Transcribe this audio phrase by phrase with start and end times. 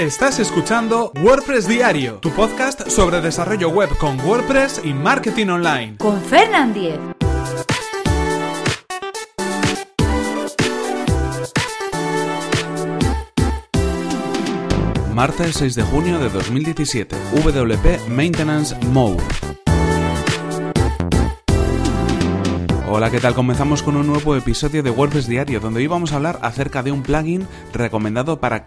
[0.00, 5.98] Estás escuchando WordPress Diario, tu podcast sobre desarrollo web con WordPress y marketing online.
[5.98, 6.98] Con Fernand Diez.
[15.12, 17.14] Martes 6 de junio de 2017.
[17.34, 19.22] WP Maintenance Mode.
[22.88, 23.34] Hola, ¿qué tal?
[23.34, 26.90] Comenzamos con un nuevo episodio de WordPress Diario, donde hoy vamos a hablar acerca de
[26.90, 28.66] un plugin recomendado para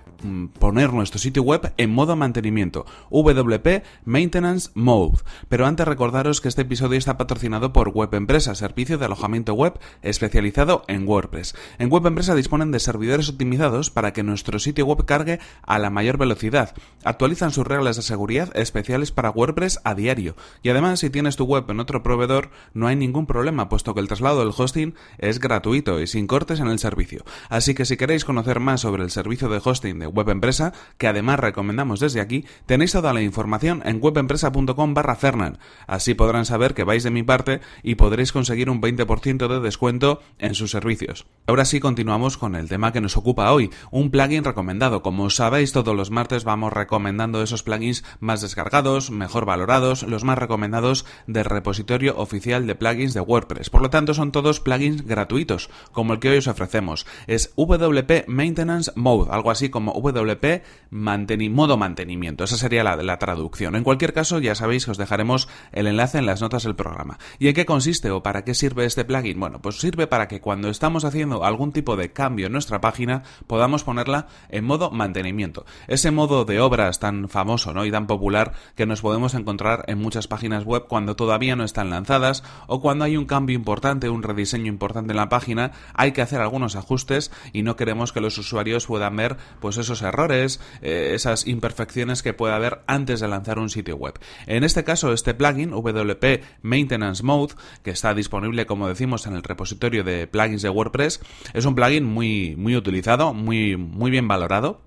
[0.59, 5.20] poner nuestro sitio web en modo mantenimiento, WP Maintenance Mode.
[5.49, 9.79] Pero antes recordaros que este episodio está patrocinado por Web Empresa, servicio de alojamiento web
[10.01, 11.55] especializado en WordPress.
[11.79, 15.89] En Web Empresa disponen de servidores optimizados para que nuestro sitio web cargue a la
[15.89, 16.73] mayor velocidad.
[17.03, 20.35] Actualizan sus reglas de seguridad especiales para WordPress a diario.
[20.62, 23.99] Y además, si tienes tu web en otro proveedor, no hay ningún problema, puesto que
[23.99, 27.23] el traslado del hosting es gratuito y sin cortes en el servicio.
[27.49, 31.08] Así que si queréis conocer más sobre el servicio de hosting de Web Empresa, que
[31.08, 35.57] además recomendamos desde aquí, tenéis toda la información en webempresa.com barra Fernan.
[35.87, 40.21] Así podrán saber que vais de mi parte y podréis conseguir un 20% de descuento
[40.40, 41.26] en sus servicios.
[41.48, 45.02] Ahora sí continuamos con el tema que nos ocupa hoy, un plugin recomendado.
[45.02, 50.37] Como sabéis, todos los martes vamos recomendando esos plugins más descargados, mejor valorados, los más
[50.37, 53.70] recomendados del repositorio oficial de plugins de WordPress.
[53.70, 57.05] Por lo tanto, son todos plugins gratuitos, como el que hoy os ofrecemos.
[57.27, 62.43] Es WP Maintenance Mode, algo así como WP modo mantenimiento.
[62.43, 63.76] Esa sería la, la traducción.
[63.76, 67.18] En cualquier caso, ya sabéis que os dejaremos el enlace en las notas del programa.
[67.40, 69.40] ¿Y en qué consiste o para qué sirve este plugin?
[69.40, 73.24] Bueno, pues sirve para que cuando estamos haciendo algún tipo de cambio en nuestra página,
[73.47, 75.66] podamos ponerla en modo mantenimiento.
[75.88, 77.85] Ese modo de obras tan famoso ¿no?
[77.85, 81.90] y tan popular que nos podemos encontrar en muchas páginas web cuando todavía no están
[81.90, 86.22] lanzadas o cuando hay un cambio importante, un rediseño importante en la página, hay que
[86.22, 91.12] hacer algunos ajustes y no queremos que los usuarios puedan ver pues esos errores, eh,
[91.13, 94.19] esas imperfecciones que puede haber antes de lanzar un sitio web.
[94.47, 99.44] En este caso, este plugin WP Maintenance Mode, que está disponible como decimos en el
[99.44, 101.22] repositorio de plugins de WordPress,
[101.53, 104.82] es un plugin muy muy utilizado, muy muy bien valorado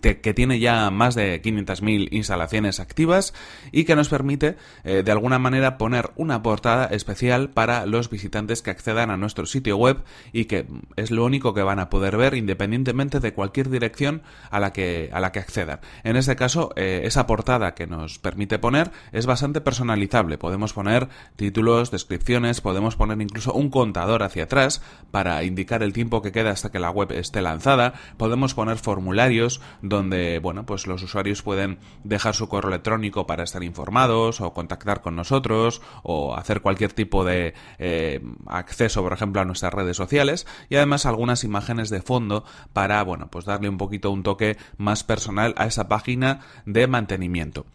[0.00, 3.34] que, tiene ya más de 500.000 instalaciones activas
[3.72, 8.62] y que nos permite eh, de alguna manera poner una portada especial para los visitantes
[8.62, 12.16] que accedan a nuestro sitio web y que es lo único que van a poder
[12.16, 15.80] ver independientemente de cualquier dirección a la que, a la que accedan.
[16.04, 20.38] En este caso, eh, esa portada que nos permite poner es bastante personalizable.
[20.38, 26.22] Podemos poner títulos, descripciones, podemos poner incluso un contador hacia atrás para indicar el tiempo
[26.22, 31.02] que queda hasta que la web esté lanzada, podemos poner formularios, donde bueno pues los
[31.02, 36.60] usuarios pueden dejar su correo electrónico para estar informados o contactar con nosotros o hacer
[36.60, 41.90] cualquier tipo de eh, acceso por ejemplo a nuestras redes sociales y además algunas imágenes
[41.90, 46.40] de fondo para bueno pues darle un poquito un toque más personal a esa página
[46.66, 47.66] de mantenimiento.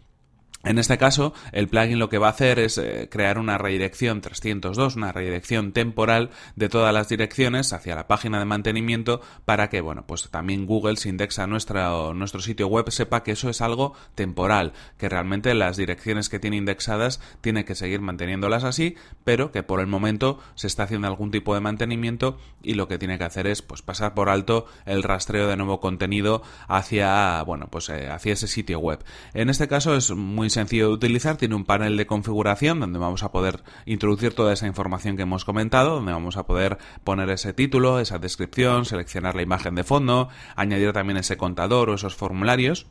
[0.64, 4.20] En este caso, el plugin lo que va a hacer es eh, crear una redirección
[4.20, 9.80] 302, una redirección temporal de todas las direcciones hacia la página de mantenimiento para que,
[9.80, 13.94] bueno, pues también Google si indexa nuestra, nuestro sitio web sepa que eso es algo
[14.16, 19.62] temporal, que realmente las direcciones que tiene indexadas tiene que seguir manteniéndolas así, pero que
[19.62, 23.24] por el momento se está haciendo algún tipo de mantenimiento y lo que tiene que
[23.24, 28.08] hacer es pues pasar por alto el rastreo de nuevo contenido hacia, bueno, pues eh,
[28.08, 29.04] hacia ese sitio web.
[29.32, 33.22] En este caso es muy sencillo de utilizar, tiene un panel de configuración donde vamos
[33.22, 37.52] a poder introducir toda esa información que hemos comentado, donde vamos a poder poner ese
[37.52, 42.86] título, esa descripción, seleccionar la imagen de fondo, añadir también ese contador o esos formularios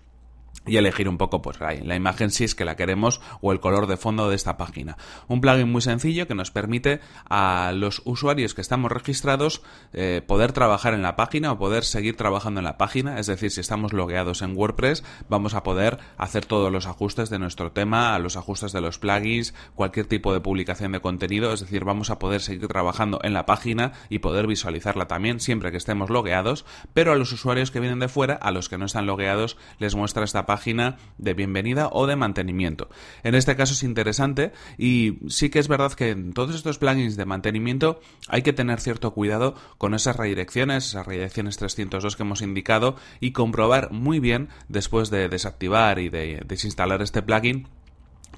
[0.65, 3.87] y elegir un poco pues la, imagen si es que la queremos o el color
[3.87, 4.97] de fondo de esta página.
[5.27, 6.99] Un plugin muy sencillo que nos permite
[7.29, 9.61] a los usuarios que estamos registrados
[9.93, 13.51] eh, poder trabajar en la página o poder seguir trabajando en la página, es decir,
[13.51, 18.17] si estamos logueados en WordPress vamos a poder hacer todos los ajustes de nuestro tema,
[18.19, 22.19] los ajustes de los plugins, cualquier tipo de publicación de contenido, es decir, vamos a
[22.19, 27.11] poder seguir trabajando en la página y poder visualizarla también siempre que estemos logueados, pero
[27.11, 30.23] a los usuarios que vienen de fuera, a los que no están logueados, les muestra
[30.23, 32.87] esta página página de bienvenida o de mantenimiento.
[33.23, 37.17] En este caso es interesante y sí que es verdad que en todos estos plugins
[37.17, 37.99] de mantenimiento
[38.29, 43.33] hay que tener cierto cuidado con esas redirecciones, esas redirecciones 302 que hemos indicado y
[43.33, 47.67] comprobar muy bien después de desactivar y de desinstalar este plugin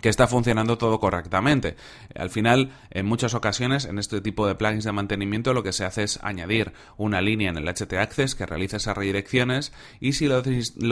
[0.02, 1.76] que está funcionando todo correctamente.
[2.16, 5.86] Al final, en muchas ocasiones, en este tipo de plugins de mantenimiento, lo que se
[5.86, 10.42] hace es añadir una línea en el htaccess que realiza esas redirecciones y si lo,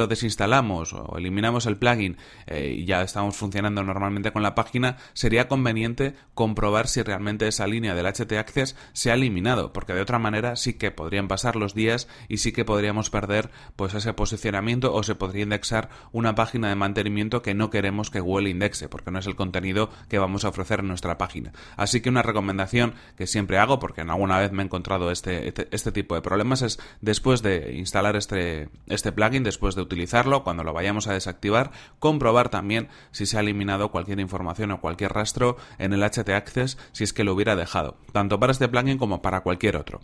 [0.08, 2.18] desinstalamos o eliminamos el plugin
[2.48, 7.68] eh, y ya estamos funcionando normalmente con la página, sería conveniente comprobar si realmente esa
[7.68, 11.74] línea del htaccess se ha eliminado, porque de otra manera sí que podrían pasar los
[11.74, 16.70] días y sí que podríamos perder pues ese posicionamiento o se podría indexar una página
[16.70, 20.46] de mantenimiento que no queremos que Google indexe porque no es el contenido que vamos
[20.46, 21.52] a ofrecer en nuestra página.
[21.76, 25.50] Así que una recomendación que siempre hago, porque en alguna vez me he encontrado este,
[25.50, 30.46] este, este, tipo de problemas, es después de instalar este, este plugin, después de utilizarlo,
[30.46, 35.12] cuando lo vayamos a desactivar, comprobar también si se ha eliminado cualquier información o cualquier
[35.12, 39.22] rastro en el htaccess si es que lo hubiera dejado, tanto para este plugin como
[39.22, 40.00] para cualquier otro.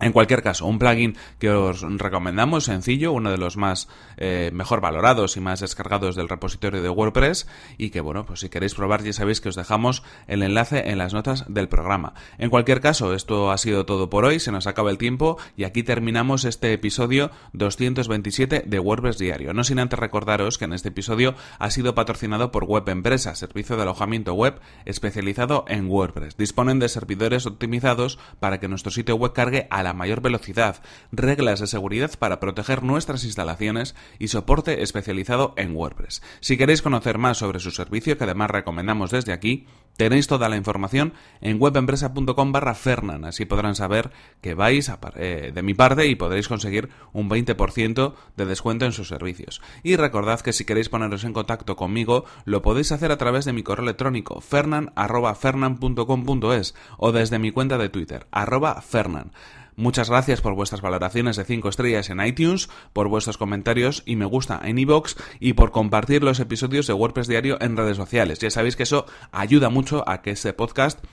[0.00, 4.80] En cualquier caso, un plugin que os recomendamos, sencillo, uno de los más eh, mejor
[4.80, 7.46] valorados y más descargados del repositorio de WordPress
[7.78, 10.98] y que, bueno, pues si queréis probar ya sabéis que os dejamos el enlace en
[10.98, 12.14] las notas del programa.
[12.38, 15.62] En cualquier caso, esto ha sido todo por hoy, se nos acaba el tiempo y
[15.62, 19.54] aquí terminamos este episodio 227 de WordPress Diario.
[19.54, 23.76] No sin antes recordaros que en este episodio ha sido patrocinado por Web Empresa, servicio
[23.76, 26.36] de alojamiento web especializado en WordPress.
[26.36, 30.82] Disponen de servidores optimizados para que nuestro sitio web cargue a la mayor velocidad,
[31.12, 36.22] reglas de seguridad para proteger nuestras instalaciones y soporte especializado en WordPress.
[36.40, 39.66] Si queréis conocer más sobre su servicio, que además recomendamos desde aquí,
[39.96, 44.10] tenéis toda la información en webempresa.com barra Fernan, así podrán saber
[44.40, 49.08] que vais eh, de mi parte y podréis conseguir un 20% de descuento en sus
[49.08, 49.60] servicios.
[49.82, 53.52] Y recordad que si queréis poneros en contacto conmigo, lo podéis hacer a través de
[53.52, 59.32] mi correo electrónico fernan.fernan.com.es o desde mi cuenta de Twitter, arroba fernan.
[59.76, 64.24] Muchas gracias por vuestras valoraciones de 5 estrellas en iTunes, por vuestros comentarios y me
[64.24, 68.38] gusta en iVoox y por compartir los episodios de WordPress Diario en redes sociales.
[68.38, 71.04] Ya sabéis que eso ayuda mucho a que este podcast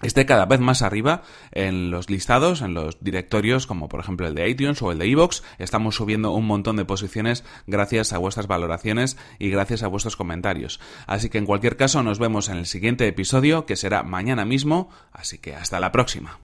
[0.00, 4.34] esté cada vez más arriba en los listados, en los directorios, como por ejemplo el
[4.34, 5.42] de iTunes o el de iVoox.
[5.58, 10.80] Estamos subiendo un montón de posiciones gracias a vuestras valoraciones y gracias a vuestros comentarios.
[11.06, 14.88] Así que en cualquier caso nos vemos en el siguiente episodio, que será mañana mismo.
[15.12, 16.40] Así que hasta la próxima.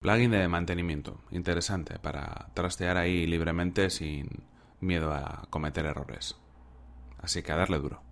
[0.00, 4.26] Plugin de mantenimiento, interesante para trastear ahí libremente sin
[4.80, 6.36] miedo a cometer errores.
[7.18, 8.06] Así que a darle duro.